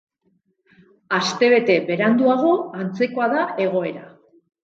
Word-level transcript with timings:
Astebete 1.17 1.75
beranduago 1.91 2.55
antzekoa 2.79 3.29
da 3.35 3.43
egoera. 3.69 4.09